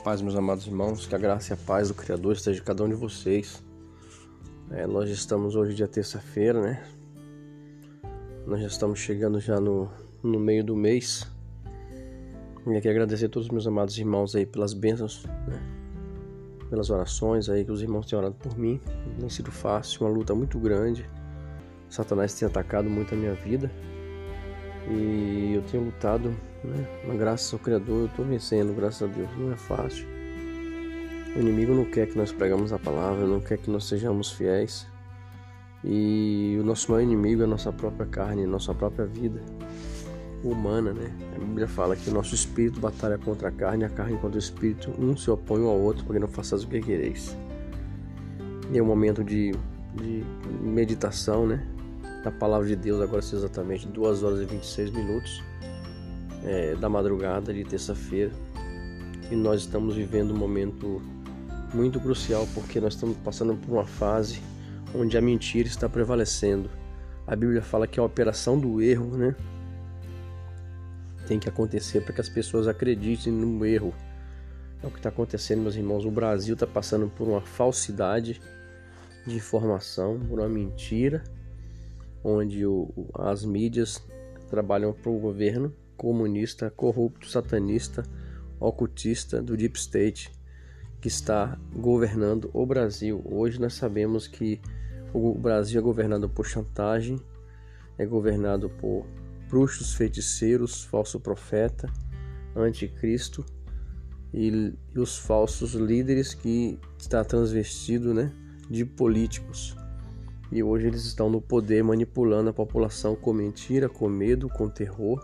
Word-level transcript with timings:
paz, 0.00 0.22
meus 0.22 0.34
amados 0.34 0.66
irmãos, 0.66 1.06
que 1.06 1.14
a 1.14 1.18
graça 1.18 1.52
e 1.52 1.54
a 1.54 1.56
paz 1.56 1.88
do 1.88 1.94
Criador 1.94 2.32
esteja 2.32 2.58
de 2.58 2.62
cada 2.64 2.82
um 2.82 2.88
de 2.88 2.94
vocês. 2.94 3.62
É, 4.70 4.86
nós 4.86 5.10
estamos 5.10 5.54
hoje, 5.54 5.74
dia 5.74 5.86
terça-feira, 5.86 6.60
né? 6.60 6.82
Nós 8.46 8.60
já 8.60 8.66
estamos 8.66 8.98
chegando 8.98 9.38
já 9.38 9.60
no, 9.60 9.90
no 10.22 10.40
meio 10.40 10.64
do 10.64 10.74
mês. 10.74 11.26
E 12.66 12.76
aqui 12.76 12.88
agradecer 12.88 13.26
a 13.26 13.28
todos 13.28 13.48
os 13.48 13.52
meus 13.52 13.66
amados 13.66 13.98
irmãos 13.98 14.34
aí 14.34 14.46
pelas 14.46 14.72
bênçãos, 14.72 15.24
né? 15.46 15.60
pelas 16.70 16.88
orações 16.88 17.50
aí 17.50 17.64
que 17.64 17.72
os 17.72 17.82
irmãos 17.82 18.06
têm 18.06 18.18
orado 18.18 18.36
por 18.36 18.56
mim. 18.56 18.80
Não 19.06 19.18
tem 19.18 19.28
sido 19.28 19.50
fácil, 19.50 20.06
uma 20.06 20.10
luta 20.10 20.34
muito 20.34 20.58
grande. 20.58 21.04
Satanás 21.90 22.32
tem 22.32 22.48
atacado 22.48 22.88
muito 22.88 23.14
a 23.14 23.18
minha 23.18 23.34
vida. 23.34 23.70
E 24.88 25.52
eu 25.54 25.62
tenho 25.62 25.84
lutado, 25.84 26.34
né? 26.64 26.86
Mas 27.06 27.18
graças 27.18 27.52
ao 27.52 27.58
Criador 27.58 28.00
eu 28.00 28.06
estou 28.06 28.24
vencendo, 28.24 28.74
graças 28.74 29.02
a 29.02 29.12
Deus. 29.12 29.28
Não 29.36 29.52
é 29.52 29.56
fácil. 29.56 30.06
O 31.36 31.40
inimigo 31.40 31.74
não 31.74 31.84
quer 31.84 32.08
que 32.08 32.16
nós 32.16 32.32
pregamos 32.32 32.72
a 32.72 32.78
palavra, 32.78 33.26
não 33.26 33.40
quer 33.40 33.58
que 33.58 33.70
nós 33.70 33.84
sejamos 33.84 34.32
fiéis. 34.32 34.86
E 35.84 36.58
o 36.60 36.64
nosso 36.64 36.90
maior 36.90 37.02
inimigo 37.02 37.42
é 37.42 37.44
a 37.44 37.48
nossa 37.48 37.72
própria 37.72 38.06
carne, 38.06 38.44
a 38.44 38.46
nossa 38.46 38.74
própria 38.74 39.06
vida 39.06 39.40
humana, 40.42 40.92
né? 40.92 41.10
A 41.36 41.38
Bíblia 41.38 41.68
fala 41.68 41.94
que 41.94 42.10
o 42.10 42.12
nosso 42.12 42.34
espírito 42.34 42.80
batalha 42.80 43.18
contra 43.18 43.48
a 43.48 43.52
carne, 43.52 43.84
a 43.84 43.88
carne 43.88 44.18
contra 44.18 44.36
o 44.36 44.38
espírito, 44.38 44.90
um 44.98 45.16
se 45.16 45.30
opõe 45.30 45.62
ao 45.62 45.78
outro, 45.78 46.04
porque 46.04 46.18
não 46.18 46.28
façais 46.28 46.64
o 46.64 46.68
que 46.68 46.80
quereis. 46.80 47.36
E 48.72 48.78
é 48.78 48.82
um 48.82 48.86
momento 48.86 49.22
de, 49.22 49.52
de 49.94 50.24
meditação, 50.62 51.46
né? 51.46 51.66
da 52.22 52.30
palavra 52.30 52.66
de 52.66 52.76
Deus, 52.76 53.00
agora 53.00 53.22
são 53.22 53.38
exatamente 53.38 53.88
2 53.88 54.22
horas 54.22 54.40
e 54.40 54.44
26 54.44 54.90
minutos 54.90 55.42
é, 56.50 56.74
da 56.74 56.88
madrugada 56.88 57.54
de 57.54 57.62
terça-feira. 57.62 58.32
E 59.30 59.36
nós 59.36 59.60
estamos 59.60 59.94
vivendo 59.94 60.32
um 60.32 60.36
momento 60.36 61.00
muito 61.72 62.00
crucial 62.00 62.48
porque 62.52 62.80
nós 62.80 62.94
estamos 62.94 63.16
passando 63.18 63.54
por 63.54 63.72
uma 63.72 63.86
fase 63.86 64.42
onde 64.92 65.16
a 65.16 65.20
mentira 65.20 65.68
está 65.68 65.88
prevalecendo. 65.88 66.68
A 67.24 67.36
Bíblia 67.36 67.62
fala 67.62 67.86
que 67.86 68.00
a 68.00 68.02
operação 68.02 68.58
do 68.58 68.82
erro, 68.82 69.16
né, 69.16 69.36
tem 71.28 71.38
que 71.38 71.48
acontecer 71.48 72.00
para 72.00 72.12
que 72.14 72.20
as 72.20 72.28
pessoas 72.28 72.66
acreditem 72.66 73.32
no 73.32 73.64
erro. 73.64 73.94
É 74.82 74.86
o 74.88 74.90
que 74.90 74.96
está 74.96 75.10
acontecendo, 75.10 75.62
meus 75.62 75.76
irmãos. 75.76 76.04
O 76.04 76.10
Brasil 76.10 76.54
está 76.54 76.66
passando 76.66 77.08
por 77.08 77.28
uma 77.28 77.40
falsidade 77.40 78.40
de 79.24 79.36
informação, 79.36 80.18
por 80.18 80.40
uma 80.40 80.48
mentira 80.48 81.22
onde 82.24 82.66
o, 82.66 82.90
as 83.14 83.44
mídias 83.44 84.02
trabalham 84.48 84.92
para 84.92 85.10
o 85.10 85.18
governo 85.20 85.72
comunista, 86.00 86.70
corrupto, 86.70 87.28
satanista, 87.28 88.02
ocultista 88.58 89.42
do 89.42 89.54
Deep 89.54 89.78
State 89.78 90.32
que 90.98 91.08
está 91.08 91.58
governando 91.76 92.50
o 92.54 92.64
Brasil. 92.64 93.22
Hoje 93.26 93.60
nós 93.60 93.74
sabemos 93.74 94.26
que 94.26 94.62
o 95.12 95.34
Brasil 95.34 95.78
é 95.78 95.82
governado 95.82 96.26
por 96.26 96.46
chantagem, 96.46 97.20
é 97.98 98.06
governado 98.06 98.70
por 98.70 99.06
bruxos, 99.50 99.92
feiticeiros, 99.92 100.84
falso 100.84 101.20
profeta, 101.20 101.86
anticristo 102.56 103.44
e, 104.32 104.72
e 104.94 104.98
os 104.98 105.18
falsos 105.18 105.74
líderes 105.74 106.32
que 106.32 106.78
está 106.98 107.22
transvestido, 107.22 108.14
né, 108.14 108.32
de 108.70 108.86
políticos. 108.86 109.76
E 110.50 110.62
hoje 110.62 110.86
eles 110.86 111.04
estão 111.04 111.28
no 111.28 111.42
poder 111.42 111.84
manipulando 111.84 112.48
a 112.48 112.54
população 112.54 113.14
com 113.14 113.34
mentira, 113.34 113.86
com 113.86 114.08
medo, 114.08 114.48
com 114.48 114.66
terror. 114.66 115.22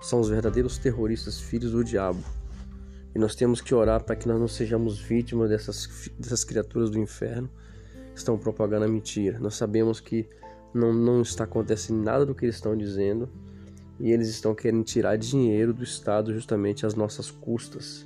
São 0.00 0.20
os 0.20 0.28
verdadeiros 0.28 0.78
terroristas, 0.78 1.40
filhos 1.40 1.72
do 1.72 1.82
diabo. 1.82 2.22
E 3.14 3.18
nós 3.18 3.34
temos 3.34 3.60
que 3.60 3.74
orar 3.74 4.04
para 4.04 4.14
que 4.14 4.28
nós 4.28 4.38
não 4.38 4.48
sejamos 4.48 4.98
vítimas 4.98 5.48
dessas, 5.48 6.10
dessas 6.18 6.44
criaturas 6.44 6.90
do 6.90 6.98
inferno 6.98 7.48
que 8.12 8.18
estão 8.18 8.36
propagando 8.36 8.84
a 8.84 8.88
mentira. 8.88 9.38
Nós 9.38 9.54
sabemos 9.54 10.00
que 10.00 10.28
não, 10.74 10.92
não 10.92 11.22
está 11.22 11.44
acontecendo 11.44 12.02
nada 12.02 12.26
do 12.26 12.34
que 12.34 12.44
eles 12.44 12.56
estão 12.56 12.76
dizendo 12.76 13.28
e 13.98 14.12
eles 14.12 14.28
estão 14.28 14.54
querendo 14.54 14.84
tirar 14.84 15.16
dinheiro 15.16 15.72
do 15.72 15.82
Estado 15.82 16.32
justamente 16.34 16.84
às 16.84 16.94
nossas 16.94 17.30
custas. 17.30 18.04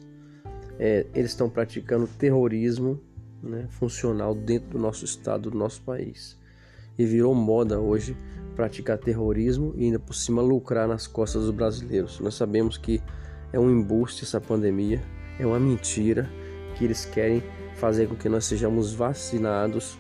É, 0.79 1.07
eles 1.15 1.33
estão 1.33 1.51
praticando 1.51 2.07
terrorismo 2.07 3.01
né, 3.43 3.67
funcional 3.71 4.35
dentro 4.35 4.71
do 4.71 4.79
nosso 4.79 5.05
Estado, 5.05 5.51
do 5.51 5.59
nosso 5.59 5.83
país 5.83 6.39
e 7.01 7.05
virou 7.07 7.35
moda 7.35 7.81
hoje 7.81 8.15
praticar 8.61 8.99
terrorismo 8.99 9.73
e 9.75 9.85
ainda 9.85 9.99
por 9.99 10.15
cima 10.15 10.43
lucrar 10.43 10.87
nas 10.87 11.07
costas 11.07 11.45
dos 11.45 11.51
brasileiros. 11.51 12.21
Nós 12.21 12.35
sabemos 12.35 12.77
que 12.77 13.01
é 13.55 13.59
um 13.59 13.71
embuste 13.71 14.23
essa 14.23 14.39
pandemia, 14.39 15.01
é 15.39 15.47
uma 15.47 15.59
mentira 15.59 16.29
que 16.77 16.85
eles 16.85 17.07
querem 17.07 17.43
fazer 17.77 18.07
com 18.07 18.15
que 18.15 18.29
nós 18.29 18.45
sejamos 18.45 18.93
vacinados, 18.93 19.99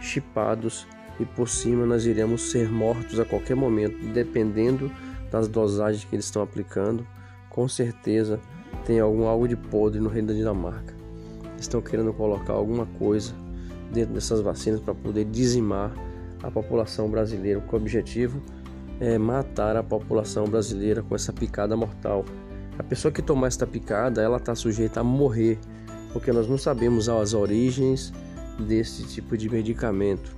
chipados 0.00 0.84
e 1.20 1.24
por 1.24 1.48
cima 1.48 1.86
nós 1.86 2.04
iremos 2.04 2.50
ser 2.50 2.68
mortos 2.68 3.20
a 3.20 3.24
qualquer 3.24 3.54
momento, 3.54 3.96
dependendo 4.12 4.90
das 5.30 5.46
dosagens 5.46 6.04
que 6.04 6.16
eles 6.16 6.24
estão 6.24 6.42
aplicando. 6.42 7.06
Com 7.48 7.68
certeza 7.68 8.40
tem 8.84 8.98
algum 8.98 9.28
algo 9.28 9.46
de 9.46 9.54
podre 9.54 10.00
no 10.00 10.08
reino 10.08 10.26
da 10.26 10.34
Dinamarca. 10.34 10.92
Estão 11.56 11.80
querendo 11.80 12.12
colocar 12.12 12.54
alguma 12.54 12.84
coisa 12.98 13.32
dentro 13.92 14.12
dessas 14.12 14.40
vacinas 14.40 14.80
para 14.80 14.92
poder 14.92 15.24
dizimar 15.24 15.92
a 16.42 16.50
população 16.50 17.08
brasileira, 17.08 17.60
com 17.60 17.76
o 17.76 17.80
objetivo 17.80 18.42
é 19.00 19.18
matar 19.18 19.76
a 19.76 19.82
população 19.82 20.44
brasileira 20.44 21.02
com 21.02 21.14
essa 21.14 21.32
picada 21.32 21.76
mortal. 21.76 22.24
A 22.78 22.82
pessoa 22.82 23.10
que 23.10 23.22
tomar 23.22 23.48
esta 23.48 23.66
picada, 23.66 24.22
ela 24.22 24.36
está 24.36 24.54
sujeita 24.54 25.00
a 25.00 25.04
morrer, 25.04 25.58
porque 26.12 26.32
nós 26.32 26.48
não 26.48 26.56
sabemos 26.56 27.08
as 27.08 27.34
origens 27.34 28.12
desse 28.58 29.04
tipo 29.04 29.36
de 29.36 29.48
medicamento, 29.48 30.34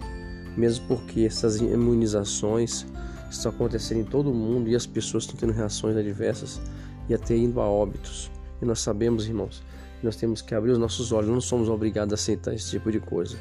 mesmo 0.57 0.87
porque 0.87 1.23
essas 1.23 1.61
imunizações 1.61 2.87
estão 3.31 3.51
acontecendo 3.51 4.01
em 4.01 4.05
todo 4.05 4.31
o 4.31 4.35
mundo 4.35 4.69
e 4.69 4.75
as 4.75 4.87
pessoas 4.87 5.25
estão 5.25 5.37
tendo 5.37 5.53
reações 5.53 5.97
adversas 5.97 6.61
e 7.09 7.15
até 7.15 7.37
indo 7.37 7.61
a 7.61 7.69
óbitos. 7.69 8.31
E 8.63 8.65
nós 8.65 8.81
sabemos, 8.81 9.27
irmãos, 9.27 9.63
nós 10.03 10.17
temos 10.17 10.41
que 10.41 10.55
abrir 10.55 10.71
os 10.71 10.79
nossos 10.79 11.13
olhos, 11.13 11.31
não 11.31 11.41
somos 11.41 11.69
obrigados 11.69 12.13
a 12.13 12.15
aceitar 12.15 12.55
esse 12.55 12.71
tipo 12.71 12.91
de 12.91 13.01
coisa. 13.01 13.37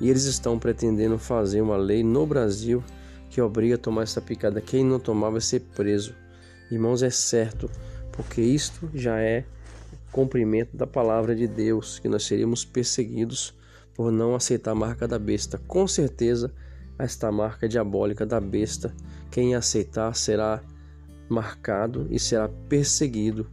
E 0.00 0.08
eles 0.08 0.24
estão 0.24 0.58
pretendendo 0.58 1.18
fazer 1.18 1.60
uma 1.60 1.76
lei 1.76 2.02
no 2.02 2.26
Brasil 2.26 2.82
que 3.28 3.40
obriga 3.40 3.76
a 3.76 3.78
tomar 3.78 4.02
essa 4.02 4.20
picada. 4.20 4.60
Quem 4.60 4.84
não 4.84 4.98
tomar 4.98 5.30
vai 5.30 5.40
ser 5.40 5.60
preso. 5.74 6.14
Irmãos, 6.70 7.02
é 7.02 7.10
certo, 7.10 7.70
porque 8.12 8.40
isto 8.40 8.88
já 8.94 9.18
é 9.18 9.44
cumprimento 10.10 10.76
da 10.76 10.86
palavra 10.86 11.34
de 11.34 11.46
Deus, 11.46 11.98
que 11.98 12.08
nós 12.08 12.24
seríamos 12.24 12.64
perseguidos 12.64 13.54
por 13.94 14.10
não 14.10 14.34
aceitar 14.34 14.72
a 14.72 14.74
marca 14.74 15.06
da 15.06 15.18
besta. 15.18 15.58
Com 15.68 15.86
certeza, 15.86 16.52
esta 16.98 17.30
marca 17.30 17.68
diabólica 17.68 18.26
da 18.26 18.40
besta, 18.40 18.94
quem 19.30 19.54
aceitar 19.54 20.14
será 20.14 20.62
marcado 21.28 22.06
e 22.10 22.18
será 22.18 22.48
perseguido 22.68 23.46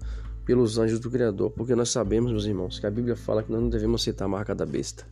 pelos 0.46 0.78
anjos 0.78 1.00
do 1.00 1.12
Criador, 1.12 1.52
porque 1.52 1.76
nós 1.76 1.90
sabemos, 1.90 2.32
meus 2.32 2.46
irmãos, 2.46 2.80
que 2.80 2.88
a 2.88 2.92
Bíblia 2.92 3.16
fala 3.16 3.44
que 3.44 3.52
nós 3.52 3.62
não 3.62 3.70
devemos 3.70 4.02
aceitar 4.02 4.26
a 4.26 4.30
marca 4.30 4.56
da 4.56 4.66
besta. 4.66 5.06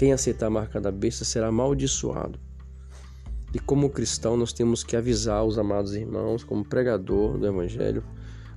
Quem 0.00 0.14
aceitar 0.14 0.46
a 0.46 0.50
marca 0.50 0.80
da 0.80 0.90
besta 0.90 1.26
será 1.26 1.48
amaldiçoado. 1.48 2.40
E 3.52 3.58
como 3.58 3.90
cristão, 3.90 4.34
nós 4.34 4.50
temos 4.50 4.82
que 4.82 4.96
avisar 4.96 5.44
os 5.44 5.58
amados 5.58 5.94
irmãos, 5.94 6.42
como 6.42 6.64
pregador 6.64 7.36
do 7.36 7.46
Evangelho, 7.46 8.02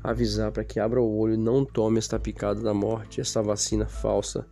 avisar 0.01 0.53
para 0.53 0.63
que 0.63 0.79
abra 0.79 1.01
o 1.01 1.17
olho 1.17 1.33
e 1.33 1.37
não 1.37 1.65
tome 1.65 1.97
esta 1.97 2.17
picada 2.17 2.61
da 2.61 2.73
morte, 2.73 3.19
essa 3.19 3.43
vacina 3.43 3.85
falsa 3.85 4.47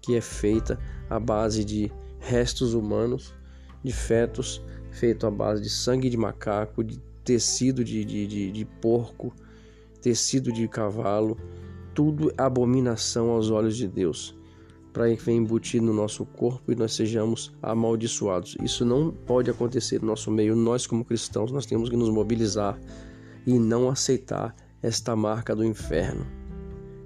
que 0.00 0.14
é 0.14 0.20
feita 0.20 0.78
à 1.10 1.18
base 1.18 1.64
de 1.64 1.90
restos 2.20 2.72
humanos, 2.72 3.34
de 3.82 3.92
fetos, 3.92 4.62
feito 4.92 5.26
à 5.26 5.30
base 5.30 5.60
de 5.60 5.70
sangue 5.70 6.08
de 6.08 6.16
macaco, 6.16 6.84
de 6.84 7.00
tecido 7.24 7.82
de, 7.82 8.04
de, 8.04 8.28
de, 8.28 8.52
de 8.52 8.64
porco, 8.64 9.34
tecido 10.00 10.52
de 10.52 10.68
cavalo, 10.68 11.36
tudo 11.92 12.32
abominação 12.38 13.30
aos 13.30 13.50
olhos 13.50 13.76
de 13.76 13.88
Deus 13.88 14.40
para 14.92 15.14
que 15.14 15.22
venha 15.22 15.38
embutido 15.38 15.86
no 15.86 15.94
nosso 15.94 16.24
corpo 16.24 16.70
e 16.70 16.74
nós 16.74 16.94
sejamos 16.94 17.52
amaldiçoados. 17.62 18.56
Isso 18.62 18.84
não 18.84 19.10
pode 19.10 19.50
acontecer 19.50 20.00
no 20.00 20.08
nosso 20.08 20.30
meio. 20.30 20.54
Nós, 20.54 20.86
como 20.86 21.04
cristãos, 21.04 21.50
nós 21.50 21.66
temos 21.66 21.88
que 21.88 21.96
nos 21.96 22.10
mobilizar 22.10 22.78
e 23.46 23.58
não 23.58 23.88
aceitar 23.88 24.54
esta 24.82 25.16
marca 25.16 25.56
do 25.56 25.64
inferno. 25.64 26.26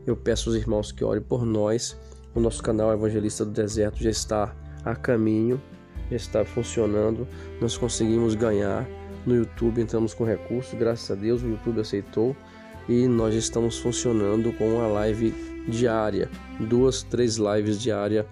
Eu 0.06 0.16
peço 0.16 0.50
aos 0.50 0.58
irmãos 0.58 0.92
que 0.92 1.04
orem 1.04 1.22
por 1.22 1.44
nós. 1.44 1.96
O 2.34 2.40
nosso 2.40 2.62
canal 2.62 2.92
Evangelista 2.92 3.44
do 3.44 3.50
Deserto 3.50 4.02
já 4.02 4.10
está 4.10 4.54
a 4.84 4.94
caminho, 4.94 5.60
já 6.10 6.16
está 6.16 6.44
funcionando. 6.44 7.26
Nós 7.60 7.76
conseguimos 7.76 8.34
ganhar 8.34 8.86
no 9.24 9.34
YouTube, 9.34 9.80
entramos 9.80 10.14
com 10.14 10.24
recursos, 10.24 10.74
graças 10.74 11.10
a 11.10 11.14
Deus 11.14 11.42
o 11.42 11.48
YouTube 11.48 11.80
aceitou 11.80 12.36
e 12.88 13.06
nós 13.08 13.34
estamos 13.34 13.78
funcionando 13.78 14.52
com 14.52 14.76
uma 14.76 14.86
live 14.86 15.34
diária, 15.68 16.30
duas, 16.60 17.02
três 17.02 17.36
lives 17.36 17.80
diária 17.80 18.26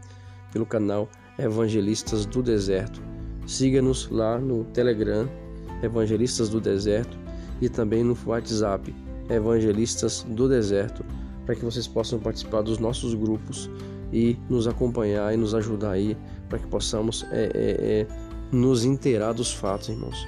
pelo 0.53 0.65
canal 0.65 1.09
Evangelistas 1.39 2.25
do 2.27 2.43
Deserto. 2.43 3.03
Siga-nos 3.47 4.09
lá 4.09 4.39
no 4.39 4.65
Telegram, 4.67 5.29
Evangelistas 5.83 6.49
do 6.49 6.61
Deserto, 6.61 7.19
e 7.61 7.69
também 7.69 8.05
no 8.05 8.17
WhatsApp, 8.25 8.95
Evangelistas 9.29 10.25
do 10.29 10.49
Deserto, 10.49 11.05
para 11.45 11.55
que 11.55 11.65
vocês 11.65 11.87
possam 11.87 12.19
participar 12.19 12.63
dos 12.63 12.79
nossos 12.79 13.15
grupos 13.15 13.69
e 14.13 14.39
nos 14.49 14.67
acompanhar 14.67 15.35
e 15.35 15.37
nos 15.37 15.55
ajudar 15.55 15.93
aí 15.93 16.17
para 16.49 16.59
que 16.59 16.67
possamos 16.69 17.27
é, 17.33 17.45
é, 17.45 17.51
é, 17.55 18.07
nos 18.53 18.85
inteirar 18.85 19.33
dos 19.33 19.53
fatos, 19.53 19.89
irmãos. 19.89 20.27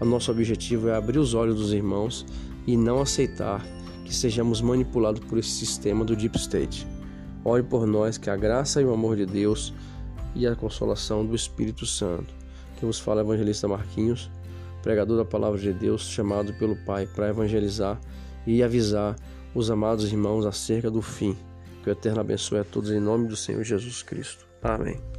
O 0.00 0.04
nosso 0.04 0.30
objetivo 0.30 0.88
é 0.88 0.96
abrir 0.96 1.18
os 1.18 1.34
olhos 1.34 1.56
dos 1.56 1.72
irmãos 1.72 2.26
e 2.68 2.76
não 2.76 3.00
aceitar 3.00 3.64
que 4.04 4.14
sejamos 4.14 4.60
manipulados 4.60 5.24
por 5.24 5.38
esse 5.38 5.48
sistema 5.48 6.04
do 6.04 6.14
Deep 6.14 6.36
State. 6.36 6.86
Ore 7.42 7.62
por 7.62 7.86
nós 7.86 8.18
que 8.18 8.28
a 8.28 8.36
graça 8.36 8.82
e 8.82 8.84
o 8.84 8.92
amor 8.92 9.16
de 9.16 9.24
Deus 9.24 9.72
e 10.34 10.46
a 10.46 10.54
consolação 10.54 11.24
do 11.24 11.34
Espírito 11.34 11.86
Santo. 11.86 12.34
Que 12.76 12.84
vos 12.84 13.00
fala 13.00 13.22
evangelista 13.22 13.66
Marquinhos, 13.66 14.30
pregador 14.82 15.16
da 15.16 15.24
palavra 15.24 15.58
de 15.58 15.72
Deus, 15.72 16.02
chamado 16.02 16.52
pelo 16.58 16.76
Pai 16.84 17.06
para 17.06 17.30
evangelizar 17.30 17.98
e 18.46 18.62
avisar 18.62 19.16
os 19.54 19.70
amados 19.70 20.12
irmãos 20.12 20.44
acerca 20.44 20.90
do 20.90 21.00
fim. 21.00 21.34
Que 21.82 21.88
o 21.88 21.92
Eterno 21.92 22.20
abençoe 22.20 22.58
a 22.58 22.64
todos 22.64 22.90
em 22.90 23.00
nome 23.00 23.28
do 23.28 23.36
Senhor 23.36 23.64
Jesus 23.64 24.02
Cristo. 24.02 24.46
Amém. 24.62 25.17